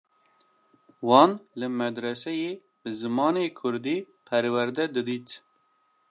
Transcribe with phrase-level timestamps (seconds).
[1.09, 2.51] Wan li medreseyê
[2.81, 5.27] bi zimanê Kurdî perwerde didît.